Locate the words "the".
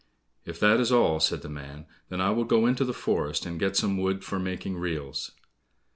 1.43-1.47, 2.83-2.91